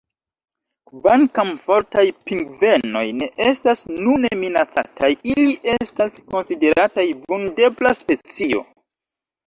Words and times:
Kvankam 0.91 1.51
Fortaj 1.65 2.05
pingvenoj 2.31 3.05
ne 3.19 3.29
estas 3.51 3.85
nune 3.99 4.33
minacataj, 4.41 5.13
ili 5.37 5.57
estas 5.77 6.19
konsiderataj 6.35 7.11
vundebla 7.25 7.99
specio. 8.05 8.69